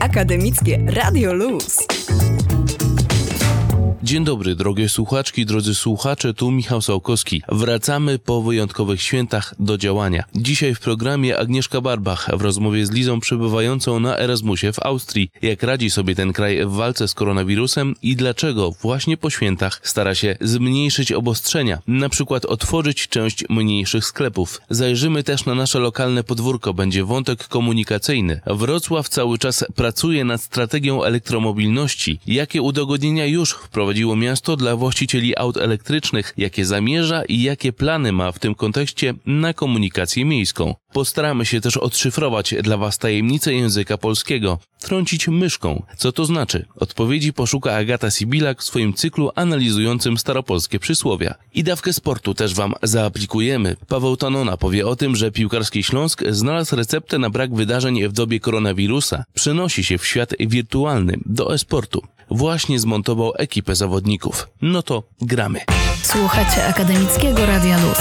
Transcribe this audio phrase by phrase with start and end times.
[0.00, 2.27] Akademickie Radio Luz.
[4.02, 7.42] Dzień dobry, drogie słuchaczki, drodzy słuchacze, tu Michał Sałkowski.
[7.48, 10.24] Wracamy po wyjątkowych świętach do działania.
[10.34, 15.30] Dzisiaj w programie Agnieszka Barbach w rozmowie z Lizą przebywającą na Erasmusie w Austrii.
[15.42, 20.14] Jak radzi sobie ten kraj w walce z koronawirusem i dlaczego właśnie po świętach stara
[20.14, 24.60] się zmniejszyć obostrzenia, na przykład otworzyć część mniejszych sklepów.
[24.70, 28.40] Zajrzymy też na nasze lokalne podwórko, będzie wątek komunikacyjny.
[28.46, 32.20] Wrocław cały czas pracuje nad strategią elektromobilności.
[32.26, 38.12] Jakie udogodnienia już wprowadził wprowadziło miasto dla właścicieli aut elektrycznych, jakie zamierza i jakie plany
[38.12, 40.74] ma w tym kontekście na komunikację miejską.
[40.92, 45.82] Postaramy się też odszyfrować dla Was tajemnicę języka polskiego, trącić myszką.
[45.96, 46.66] Co to znaczy?
[46.76, 51.34] Odpowiedzi poszuka Agata Sibilak w swoim cyklu analizującym staropolskie przysłowia.
[51.54, 53.76] I dawkę sportu też Wam zaaplikujemy.
[53.88, 58.40] Paweł Tanona powie o tym, że piłkarski Śląsk znalazł receptę na brak wydarzeń w dobie
[58.40, 59.24] koronawirusa.
[59.34, 64.48] Przenosi się w świat wirtualny, do esportu właśnie zmontował ekipę zawodników.
[64.62, 65.60] No to gramy.
[66.02, 67.98] Słuchacie Akademickiego Radia Luz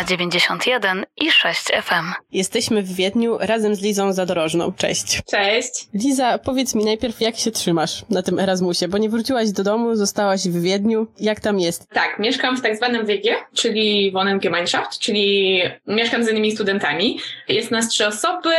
[0.00, 2.12] na 91 i 6 FM.
[2.32, 4.72] Jesteśmy w Wiedniu razem z Lizą Zadorożną.
[4.72, 5.22] Cześć.
[5.30, 5.88] Cześć.
[5.94, 9.94] Liza, powiedz mi najpierw, jak się trzymasz na tym Erasmusie, bo nie wróciłaś do domu,
[9.94, 11.06] zostałaś w Wiedniu.
[11.20, 11.88] Jak tam jest?
[11.88, 17.18] Tak, mieszkam w tak zwanym WG, czyli Wohngemeinschaft, czyli mieszkam z innymi studentami.
[17.48, 18.54] Jest nas trzy osoby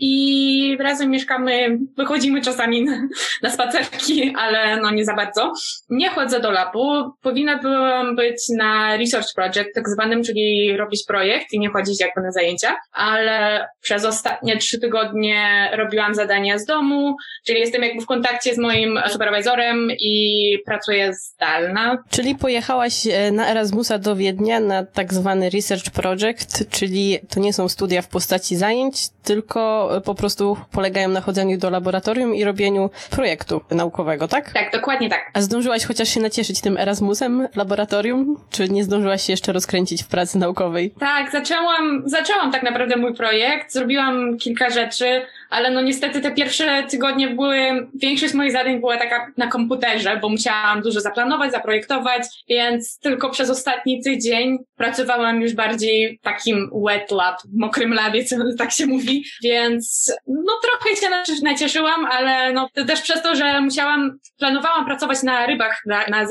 [0.00, 3.08] i razem mieszkamy, wychodzimy czasami na,
[3.42, 5.52] na spacerki, ale no nie za bardzo.
[5.90, 7.12] Nie chodzę do labu.
[7.22, 12.20] Powinna byłam być na research project, tak zwanym, czyli robić projekt i nie chodzić jakby
[12.20, 18.06] na zajęcia, ale przez ostatnie trzy tygodnie robiłam zadania z domu, czyli jestem jakby w
[18.06, 21.98] kontakcie z moim superwizorem i pracuję zdalna.
[22.10, 27.52] Czyli pojechałaś e, na Erasmusa do Wiednia na tak zwany research project, czyli to nie
[27.52, 32.90] są studia w postaci zajęć, tylko po prostu polegają na chodzeniu do laboratorium i robieniu
[33.10, 34.52] projektu naukowego, tak?
[34.52, 35.30] Tak, dokładnie tak.
[35.34, 38.36] A zdążyłaś chociaż się nacieszyć tym Erasmusem laboratorium?
[38.50, 40.69] Czy nie zdążyłaś się jeszcze rozkręcić w pracy naukowej?
[41.00, 46.82] Tak, zaczęłam, zaczęłam tak naprawdę mój projekt, zrobiłam kilka rzeczy, ale no niestety te pierwsze
[46.90, 52.98] tygodnie były, większość moich zadań była taka na komputerze, bo musiałam dużo zaplanować, zaprojektować, więc
[52.98, 58.86] tylko przez ostatni tydzień pracowałam już bardziej takim wet lab, mokrym labie, co tak się
[58.86, 61.06] mówi, więc no trochę się
[61.42, 66.26] nacieszyłam, ale no też przez to, że musiałam, planowałam pracować na rybach, na, na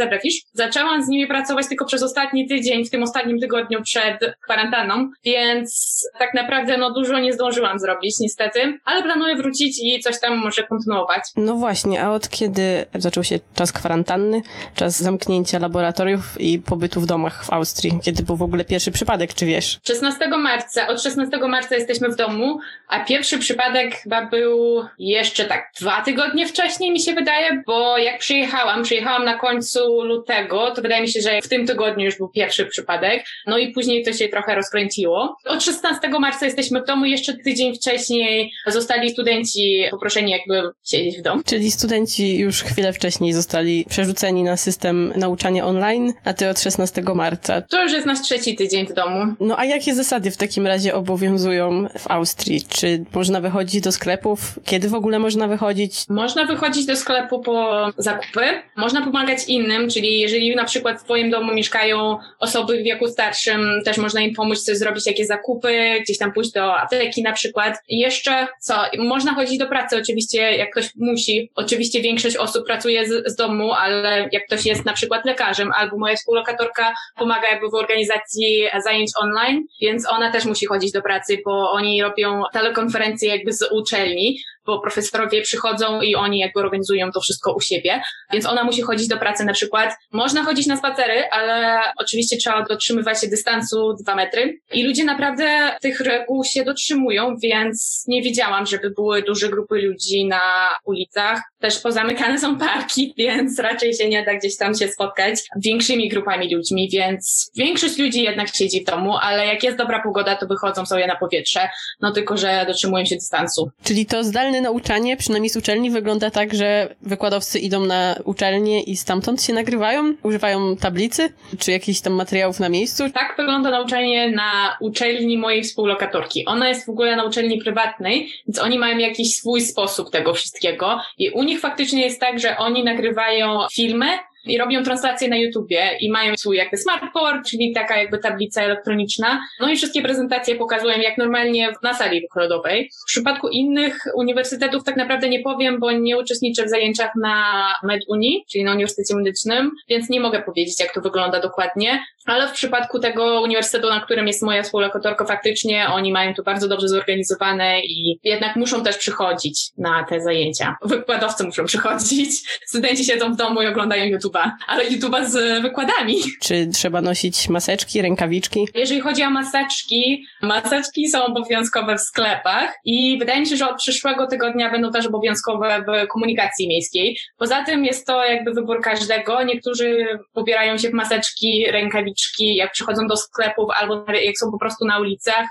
[0.53, 5.99] zaczęłam z nimi pracować tylko przez ostatni tydzień, w tym ostatnim tygodniu przed kwarantanną, więc
[6.19, 10.63] tak naprawdę no dużo nie zdążyłam zrobić niestety, ale planuję wrócić i coś tam może
[10.63, 11.23] kontynuować.
[11.35, 14.41] No właśnie, a od kiedy zaczął się czas kwarantanny,
[14.75, 17.99] czas zamknięcia laboratoriów i pobytu w domach w Austrii?
[18.03, 19.79] Kiedy był w ogóle pierwszy przypadek, czy wiesz?
[19.87, 25.71] 16 marca, od 16 marca jesteśmy w domu, a pierwszy przypadek chyba był jeszcze tak
[25.79, 31.01] dwa tygodnie wcześniej mi się wydaje, bo jak przyjechałam, przyjechałam na końcu lutego, to wydaje
[31.01, 34.27] mi się, że w tym tygodniu już był pierwszy przypadek, no i później to się
[34.27, 35.37] trochę rozkręciło.
[35.45, 41.19] Od 16 marca jesteśmy w domu, jeszcze tydzień wcześniej zostali zostali studenci poproszeni jakby siedzieć
[41.19, 41.41] w domu.
[41.45, 47.01] Czyli studenci już chwilę wcześniej zostali przerzuceni na system nauczania online, a ty od 16
[47.15, 47.61] marca.
[47.61, 49.33] To już jest nasz trzeci tydzień w domu.
[49.39, 52.61] No a jakie zasady w takim razie obowiązują w Austrii?
[52.69, 54.59] Czy można wychodzić do sklepów?
[54.65, 55.93] Kiedy w ogóle można wychodzić?
[56.09, 58.41] Można wychodzić do sklepu po zakupy.
[58.75, 63.81] Można pomagać innym, czyli jeżeli na przykład w twoim domu mieszkają osoby w wieku starszym,
[63.85, 67.77] też można im pomóc coś zrobić, jakieś zakupy, gdzieś tam pójść do apteki na przykład.
[67.87, 71.51] I jeszcze co, można chodzić do pracy oczywiście, jak ktoś musi.
[71.55, 75.97] Oczywiście większość osób pracuje z, z domu, ale jak ktoś jest na przykład lekarzem albo
[75.97, 81.41] moja współlokatorka pomaga jakby w organizacji zajęć online, więc ona też musi chodzić do pracy,
[81.45, 87.21] bo oni robią telekonferencje jakby z uczelni, bo profesorowie przychodzą i oni jakby organizują to
[87.21, 88.01] wszystko u siebie,
[88.33, 89.95] więc ona musi chodzić do pracy na przykład.
[90.11, 95.77] Można chodzić na spacery, ale oczywiście trzeba dotrzymywać się dystansu dwa metry i ludzie naprawdę
[95.81, 101.41] tych reguł się dotrzymują, więc nie widziałam, żeby były duże grupy ludzi na ulicach.
[101.59, 106.55] Też pozamykane są parki, więc raczej się nie da gdzieś tam się spotkać większymi grupami
[106.55, 110.85] ludźmi, więc większość ludzi jednak siedzi w domu, ale jak jest dobra pogoda, to wychodzą
[110.85, 111.69] sobie na powietrze,
[112.01, 113.71] no tylko, że dotrzymują się dystansu.
[113.83, 118.97] Czyli to zdalne nauczanie, przynajmniej z uczelni, wygląda tak, że wykładowcy idą na uczelnię i
[118.97, 120.13] stamtąd się nagrywają?
[120.23, 121.33] Używają tablicy?
[121.59, 123.09] Czy jakichś tam materiałów na miejscu?
[123.09, 126.45] Tak wygląda nauczanie na uczelni mojej współlokatorki.
[126.45, 130.99] Ona jest w ogóle na uczelni prywatnej, więc oni mają jakiś swój sposób tego wszystkiego
[131.17, 134.07] i u nich faktycznie jest tak, że oni nagrywają filmy,
[134.45, 139.39] i robią translację na YouTubie i mają swój jakby smartboard, czyli taka jakby tablica elektroniczna.
[139.59, 142.89] No i wszystkie prezentacje pokazują jak normalnie na sali wykładowej.
[143.03, 148.45] W przypadku innych uniwersytetów tak naprawdę nie powiem, bo nie uczestniczę w zajęciach na MedUni,
[148.51, 152.99] czyli na Uniwersytecie Medycznym, więc nie mogę powiedzieć jak to wygląda dokładnie, ale w przypadku
[152.99, 158.19] tego uniwersytetu, na którym jest moja współlokatorka, faktycznie oni mają to bardzo dobrze zorganizowane i
[158.23, 160.75] jednak muszą też przychodzić na te zajęcia.
[160.81, 162.31] Wykładowcy muszą przychodzić,
[162.65, 166.15] studenci siedzą w domu i oglądają YouTube'a, ale YouTube'a z wykładami.
[166.41, 168.67] Czy trzeba nosić maseczki, rękawiczki?
[168.75, 173.77] Jeżeli chodzi o maseczki, maseczki są obowiązkowe w sklepach i wydaje mi się, że od
[173.77, 177.17] przyszłego tygodnia będą też obowiązkowe w komunikacji miejskiej.
[177.37, 179.43] Poza tym jest to jakby wybór każdego.
[179.43, 184.85] Niektórzy pobierają się w maseczki, rękawiczki, jak przychodzą do sklepów albo jak są po prostu
[184.85, 185.47] na ulicach.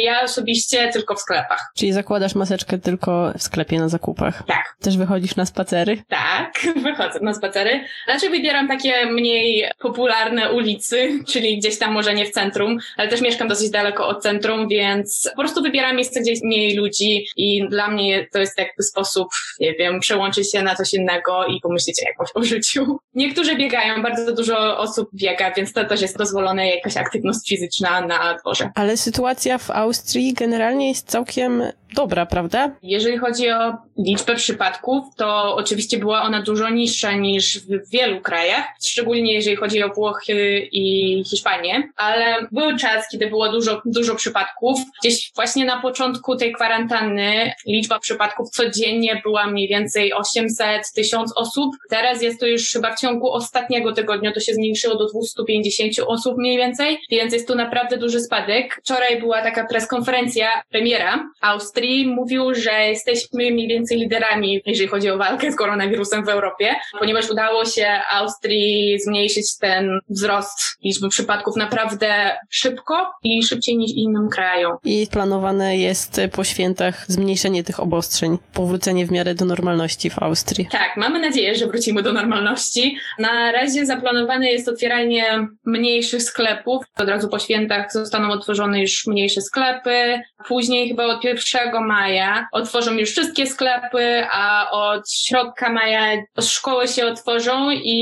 [0.00, 1.70] Ja osobiście tylko w sklepach.
[1.76, 4.42] Czyli zakładasz maseczkę tylko w sklepie na zakupach?
[4.46, 4.76] Tak.
[4.80, 6.02] Też wychodzisz na spacery?
[6.08, 6.52] Tak,
[6.84, 7.84] wychodzę na spacery.
[8.04, 13.20] Znaczy wybieram takie mniej popularne ulicy, czyli gdzieś tam może nie w centrum, ale też
[13.20, 17.68] mieszkam dosyć daleko od centrum, więc po prostu wybieram miejsce, gdzie jest mniej ludzi i
[17.68, 19.28] dla mnie to jest jakby sposób,
[19.60, 22.98] nie wiem, przełączyć się na coś innego i pomyśleć o jakimś o życiu.
[23.14, 28.38] Niektórzy biegają, bardzo dużo osób biega, więc to też jest dozwolone jakaś aktywność fizyczna na
[28.38, 28.70] dworze.
[28.74, 31.62] Ale sytuacja w Austrii generalnie jest całkiem
[31.94, 32.70] dobra, prawda?
[32.82, 38.64] Jeżeli chodzi o liczbę przypadków, to oczywiście była ona dużo niższa niż w wielu krajach,
[38.84, 44.80] szczególnie jeżeli chodzi o Włochy i Hiszpanię, ale był czas, kiedy było dużo, dużo przypadków.
[45.02, 51.74] Gdzieś właśnie na początku tej kwarantanny liczba przypadków codziennie była mniej więcej 800, 1000 osób.
[51.90, 56.38] Teraz jest to już chyba w ciągu ostatniego tygodnia, to się zmniejszyło do 250 osób
[56.38, 58.80] mniej więcej, więc jest tu naprawdę duży spadek.
[58.84, 65.18] Wczoraj była taka preskonferencja premiera Austrii, mówił, że jesteśmy mniej więcej liderami, jeżeli chodzi o
[65.18, 72.38] walkę z koronawirusem w Europie, ponieważ udało się Austrii zmniejszyć ten wzrost liczby przypadków naprawdę
[72.50, 74.76] szybko i szybciej niż innym krajom.
[74.84, 80.68] I planowane jest po świętach zmniejszenie tych obostrzeń, powrócenie w miarę do normalności w Austrii.
[80.70, 82.96] Tak, mamy nadzieję, że wrócimy do normalności.
[83.18, 85.48] Na razie zaplanowane jest otwieranie
[85.82, 86.84] mniejszych sklepów.
[86.98, 90.20] Od razu po świętach zostaną otworzone już mniejsze sklepy.
[90.48, 97.06] Później chyba od 1 maja otworzą już wszystkie sklepy, a od środka maja szkoły się
[97.06, 97.96] otworzą i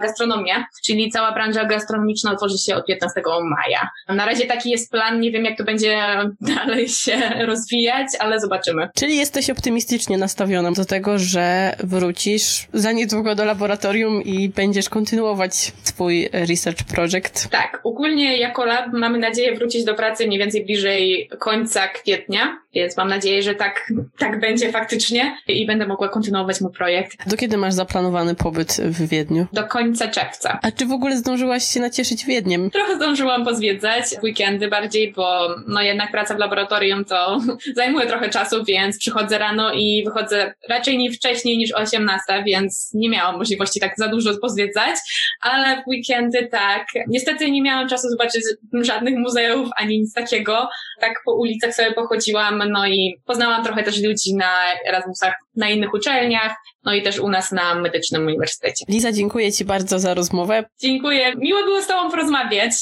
[0.00, 3.88] gastronomia, czyli cała branża gastronomiczna otworzy się od 15 maja.
[4.08, 5.98] Na razie taki jest plan, nie wiem jak to będzie
[6.40, 8.88] dalej się rozwijać, ale zobaczymy.
[8.94, 15.54] Czyli jesteś optymistycznie nastawiona do tego, że wrócisz za niedługo do laboratorium i będziesz kontynuować
[15.82, 17.07] swój research project.
[17.50, 22.96] Tak, ogólnie jako lab mamy nadzieję wrócić do pracy mniej więcej bliżej końca kwietnia, więc
[22.96, 27.28] mam nadzieję, że tak, tak będzie faktycznie i będę mogła kontynuować mój projekt.
[27.30, 29.46] Do kiedy masz zaplanowany pobyt w Wiedniu?
[29.52, 30.58] Do końca czerwca.
[30.62, 32.70] A czy w ogóle zdążyłaś się nacieszyć Wiedniem?
[32.70, 37.40] Trochę zdążyłam pozwiedzać weekendy bardziej, bo no jednak praca w laboratorium to
[37.76, 43.10] zajmuje trochę czasu, więc przychodzę rano i wychodzę raczej nie wcześniej niż 18, więc nie
[43.10, 44.94] miałam możliwości tak za dużo pozwiedzać,
[45.40, 46.86] ale w weekendy tak.
[47.08, 48.42] Niestety nie miałam czasu zobaczyć
[48.72, 50.68] żadnych muzeów ani nic takiego.
[51.00, 54.52] Tak po ulicach sobie pochodziłam, no i poznałam trochę też ludzi na
[54.88, 56.54] Erasmusach na innych uczelniach,
[56.84, 58.84] no i też u nas na Medycznym Uniwersytecie.
[58.88, 60.64] Liza, dziękuję Ci bardzo za rozmowę.
[60.80, 61.36] Dziękuję.
[61.36, 62.72] Miło było z Tobą porozmawiać.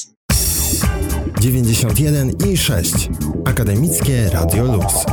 [1.41, 2.93] 91 i 6.
[3.45, 5.07] Akademickie Radio Luz.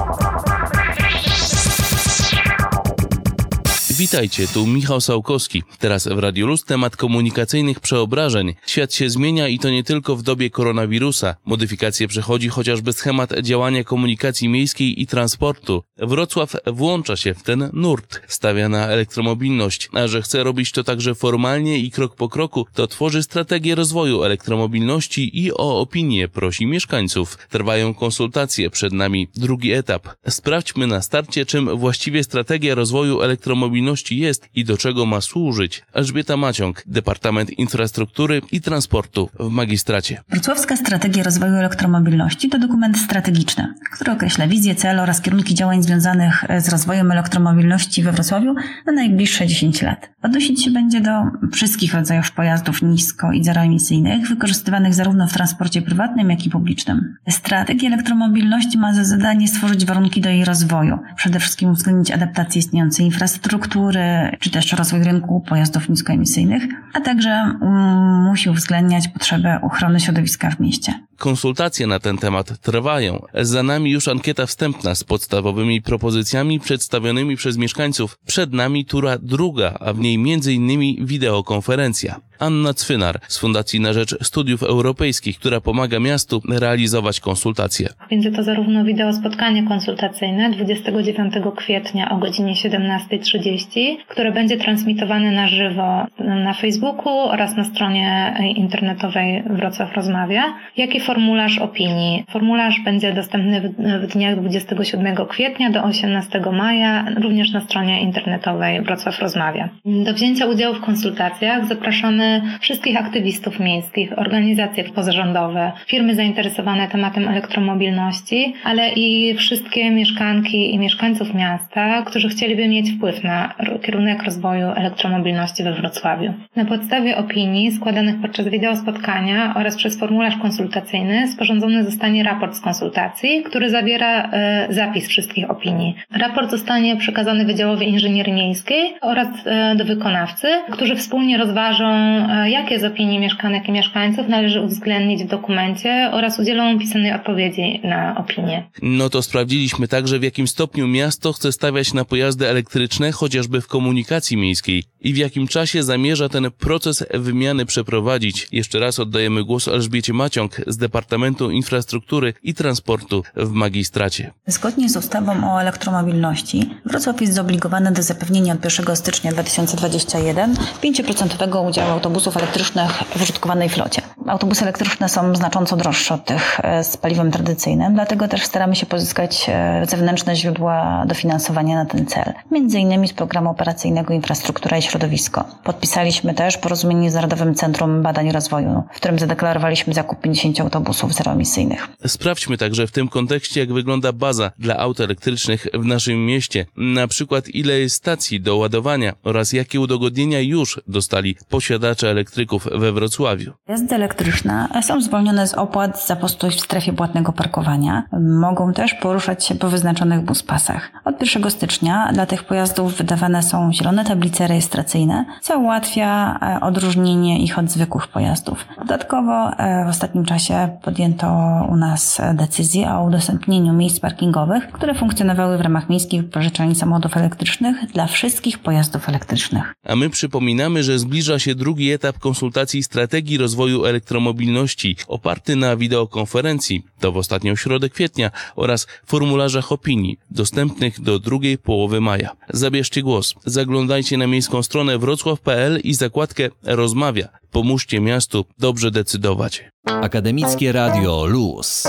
[3.98, 5.64] Witajcie, tu Michał Sałkowski.
[5.80, 8.56] Teraz w Radiu Luz temat komunikacyjnych przeobrażeń.
[8.66, 11.36] Świat się zmienia i to nie tylko w dobie koronawirusa.
[11.46, 15.84] Modyfikacje przechodzi chociażby schemat działania komunikacji miejskiej i transportu.
[15.98, 18.22] Wrocław włącza się w ten nurt.
[18.28, 22.88] Stawia na elektromobilność, a że chce robić to także formalnie i krok po kroku, to
[22.88, 27.38] tworzy strategię rozwoju elektromobilności i o opinię prosi mieszkańców.
[27.50, 30.08] Trwają konsultacje, przed nami drugi etap.
[30.30, 35.84] Sprawdźmy na starcie, czym właściwie strategia rozwoju elektromobilności jest i do czego ma służyć.
[35.94, 40.22] Elżbieta Maciąg, Departament Infrastruktury i Transportu w magistracie.
[40.30, 46.46] Wrocławska Strategia Rozwoju Elektromobilności to dokument strategiczny, który określa wizję, cel oraz kierunki działań związanych
[46.60, 50.10] z rozwojem elektromobilności we Wrocławiu na najbliższe 10 lat.
[50.22, 51.12] Odnosić się będzie do
[51.52, 57.16] wszystkich rodzajów pojazdów nisko i zeroemisyjnych, wykorzystywanych zarówno w transporcie prywatnym, jak i publicznym.
[57.30, 63.06] Strategia elektromobilności ma za zadanie stworzyć warunki do jej rozwoju, przede wszystkim uwzględnić adaptację istniejącej
[63.06, 66.64] infrastruktury, infrastruktury, czy też rozwój rynku pojazdów niskoemisyjnych,
[66.94, 70.94] a także mm, musi uwzględniać potrzebę ochrony środowiska w mieście.
[71.18, 73.26] Konsultacje na ten temat trwają.
[73.34, 78.18] Za nami już ankieta wstępna z podstawowymi propozycjami przedstawionymi przez mieszkańców.
[78.26, 81.06] Przed nami tura druga, a w niej m.in.
[81.06, 82.20] wideokonferencja.
[82.40, 87.90] Anna Cwynar z Fundacji na Rzecz Studiów Europejskich, która pomaga miastu realizować konsultacje.
[88.10, 93.63] Będzie to zarówno wideo spotkanie konsultacyjne 29 kwietnia o godzinie 17.30,
[94.08, 100.44] które będzie transmitowane na żywo na Facebooku oraz na stronie internetowej Wrocław Rozmawia,
[100.78, 102.24] jak i formularz opinii.
[102.30, 109.20] Formularz będzie dostępny w, dniach 27 kwietnia do 18 maja, również na stronie internetowej Wrocław
[109.20, 109.70] Rozmawia.
[109.86, 118.54] Do wzięcia udziału w konsultacjach zapraszamy wszystkich aktywistów miejskich, organizacje pozarządowe, firmy zainteresowane tematem elektromobilności,
[118.64, 125.64] ale i wszystkie mieszkanki i mieszkańców miasta, którzy chcieliby mieć wpływ na kierunek rozwoju elektromobilności
[125.64, 126.34] we Wrocławiu.
[126.56, 132.62] Na podstawie opinii składanych podczas wideo spotkania oraz przez formularz konsultacyjny sporządzony zostanie raport z
[132.62, 135.96] konsultacji, który zawiera e, zapis wszystkich opinii.
[136.12, 142.80] Raport zostanie przekazany Wydziałowi Inżynierii Miejskiej oraz e, do wykonawcy, którzy wspólnie rozważą, e, jakie
[142.80, 148.64] z opinii mieszkanek i mieszkańców należy uwzględnić w dokumencie oraz udzielą pisemnej odpowiedzi na opinię.
[148.82, 153.12] No to sprawdziliśmy także, w jakim stopniu miasto chce stawiać na pojazdy elektryczne,
[153.44, 158.48] chociażby w komunikacji miejskiej i w jakim czasie zamierza ten proces wymiany przeprowadzić.
[158.52, 164.32] Jeszcze raz oddajemy głos Elżbiecie Maciąg z Departamentu Infrastruktury i Transportu w magistracie.
[164.48, 171.68] Zgodnie z ustawą o elektromobilności Wrocław jest zobligowany do zapewnienia od 1 stycznia 2021 5%
[171.68, 174.02] udziału autobusów elektrycznych w użytkowanej flocie.
[174.28, 178.86] Autobusy elektryczne są znacząco droższe od tych e, z paliwem tradycyjnym, dlatego też staramy się
[178.86, 184.82] pozyskać e, zewnętrzne źródła dofinansowania na ten cel, między innymi z programu operacyjnego Infrastruktura i
[184.82, 185.46] Środowisko.
[185.64, 191.14] Podpisaliśmy też porozumienie z Narodowym Centrum Badań i Rozwoju, w którym zadeklarowaliśmy zakup 50 autobusów
[191.14, 191.88] zeroemisyjnych.
[192.08, 196.66] Sprawdźmy także w tym kontekście, jak wygląda baza dla aut elektrycznych w naszym mieście.
[196.78, 202.92] Na przykład ile jest stacji do ładowania oraz jakie udogodnienia już dostali posiadacze elektryków we
[202.92, 203.52] Wrocławiu.
[203.68, 208.04] Jazdy elektryczne są zwolnione z opłat za postój w strefie płatnego parkowania.
[208.42, 210.92] Mogą też poruszać się po wyznaczonych buspasach.
[211.06, 217.44] Od 1 stycznia dla tych pojazdów wydawane są zielone tablice rejestracyjne, co ułatwia e, odróżnienie
[217.44, 218.66] ich od zwykłych pojazdów.
[218.78, 221.28] Dodatkowo e, w ostatnim czasie podjęto
[221.70, 227.92] u nas decyzję o udostępnieniu miejsc parkingowych, które funkcjonowały w ramach miejskich wypożyczalni samochodów elektrycznych
[227.94, 229.74] dla wszystkich pojazdów elektrycznych.
[229.88, 236.86] A my przypominamy, że zbliża się drugi etap konsultacji strategii rozwoju elektromobilności oparty na wideokonferencji,
[237.00, 242.30] to w ostatnią środę kwietnia oraz formularzach opinii dostępnych do drugiej połowy maja.
[242.50, 243.13] Zabierzcie głos,
[243.46, 247.30] zaglądajcie na miejską stronę wrocław.pl i zakładkę Rozmawia.
[247.52, 249.64] Pomóżcie miastu dobrze decydować.
[249.86, 251.84] Akademickie Radio Luz.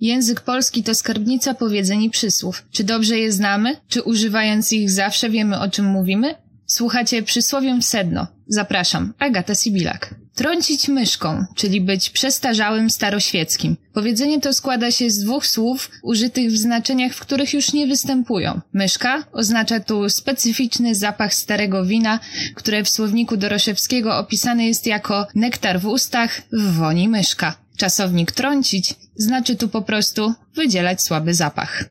[0.00, 2.64] Język polski to skarbnica powiedzeń i przysłów.
[2.70, 3.76] Czy dobrze je znamy?
[3.88, 6.34] Czy używając ich zawsze wiemy o czym mówimy?
[6.66, 8.26] Słuchacie przysłowiem w sedno.
[8.46, 10.14] Zapraszam, Agata Sibilak.
[10.38, 13.76] Trącić myszką, czyli być przestarzałym staroświeckim.
[13.92, 18.60] Powiedzenie to składa się z dwóch słów użytych w znaczeniach, w których już nie występują.
[18.72, 22.20] Myszka oznacza tu specyficzny zapach starego wina,
[22.54, 27.54] które w słowniku Doroszewskiego opisany jest jako nektar w ustach w woni myszka.
[27.76, 31.84] Czasownik trącić znaczy tu po prostu wydzielać słaby zapach.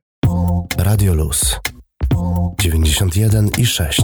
[0.78, 1.56] Radio Luz
[2.60, 4.02] 91 i 6.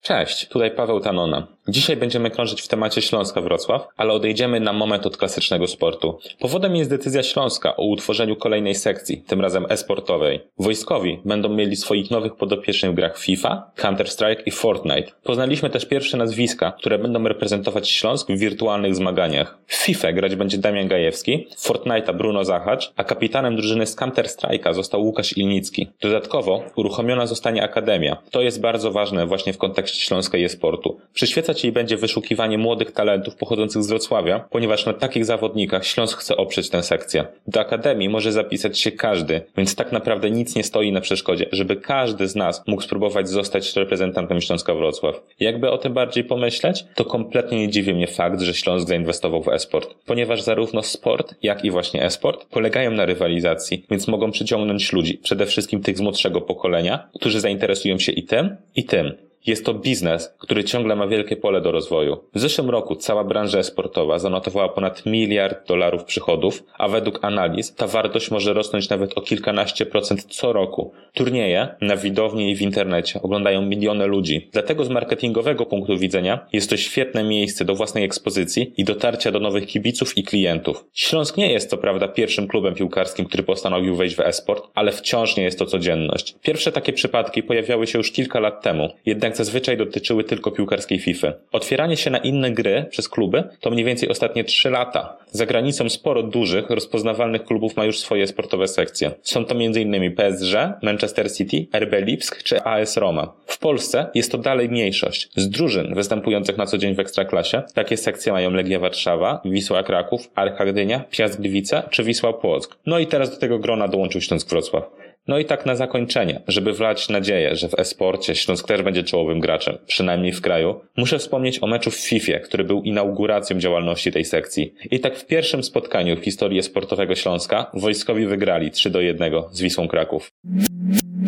[0.00, 1.46] Cześć, tutaj Paweł Tanona.
[1.70, 6.18] Dzisiaj będziemy krążyć w temacie Śląska Wrocław, ale odejdziemy na moment od klasycznego sportu.
[6.38, 10.40] Powodem jest decyzja Śląska o utworzeniu kolejnej sekcji, tym razem e-sportowej.
[10.58, 15.12] Wojskowi będą mieli swoich nowych podopiecznych w grach FIFA, Counter-Strike i Fortnite.
[15.24, 19.58] Poznaliśmy też pierwsze nazwiska, które będą reprezentować Śląsk w wirtualnych zmaganiach.
[19.66, 25.02] W FIFA grać będzie Damian Gajewski, Fortnite'a Bruno Zachacz, a kapitanem drużyny z Counter-Strike'a został
[25.02, 25.88] Łukasz Ilnicki.
[26.00, 28.16] Dodatkowo uruchomiona zostanie Akademia.
[28.30, 31.00] To jest bardzo ważne właśnie w kontekście Śląska i e-sportu.
[31.14, 36.36] Przyświecać jej będzie wyszukiwanie młodych talentów pochodzących z Wrocławia, ponieważ na takich zawodnikach Śląsk chce
[36.36, 37.26] oprzeć tę sekcję.
[37.46, 41.76] Do Akademii może zapisać się każdy, więc tak naprawdę nic nie stoi na przeszkodzie, żeby
[41.76, 45.22] każdy z nas mógł spróbować zostać reprezentantem Śląska Wrocław.
[45.40, 49.48] Jakby o tym bardziej pomyśleć, to kompletnie nie dziwi mnie fakt, że Śląsk zainwestował w
[49.48, 55.18] e-sport, ponieważ zarówno sport, jak i właśnie e-sport polegają na rywalizacji, więc mogą przyciągnąć ludzi,
[55.22, 59.27] przede wszystkim tych z młodszego pokolenia, którzy zainteresują się i tym, i tym.
[59.46, 62.18] Jest to biznes, który ciągle ma wielkie pole do rozwoju.
[62.34, 67.86] W zeszłym roku cała branża esportowa zanotowała ponad miliard dolarów przychodów, a według analiz ta
[67.86, 70.92] wartość może rosnąć nawet o kilkanaście procent co roku.
[71.14, 74.48] Turnieje na widowni i w internecie oglądają miliony ludzi.
[74.52, 79.40] Dlatego z marketingowego punktu widzenia jest to świetne miejsce do własnej ekspozycji i dotarcia do
[79.40, 80.84] nowych kibiców i klientów.
[80.94, 85.36] Śląsk nie jest co prawda pierwszym klubem piłkarskim, który postanowił wejść w esport, ale wciąż
[85.36, 86.34] nie jest to codzienność.
[86.42, 91.32] Pierwsze takie przypadki pojawiały się już kilka lat temu, jednak zazwyczaj dotyczyły tylko piłkarskiej FIFA.
[91.52, 95.16] Otwieranie się na inne gry przez kluby to mniej więcej ostatnie 3 lata.
[95.30, 99.10] Za granicą sporo dużych, rozpoznawalnych klubów ma już swoje sportowe sekcje.
[99.22, 100.14] Są to m.in.
[100.14, 103.32] PSG, Manchester City, RB Lipsk czy AS Roma.
[103.46, 105.28] W Polsce jest to dalej mniejszość.
[105.36, 110.30] Z drużyn występujących na co dzień w Ekstraklasie takie sekcje mają Legia Warszawa, Wisła Kraków,
[110.34, 112.76] Arka Gdynia, Piast Gliwice czy Wisła Płock.
[112.86, 115.07] No i teraz do tego grona dołączył Śląsk Wrocław.
[115.28, 119.40] No i tak na zakończenie, żeby wlać nadzieję, że w esporcie Śląsk też będzie czołowym
[119.40, 124.24] graczem, przynajmniej w kraju, muszę wspomnieć o meczu w FIFA, który był inauguracją działalności tej
[124.24, 124.74] sekcji.
[124.90, 129.60] I tak w pierwszym spotkaniu w historii sportowego Śląska wojskowi wygrali 3 do 1 z
[129.60, 130.30] Wisłą Kraków.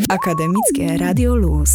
[0.09, 1.71] Akademickie Radio Luz.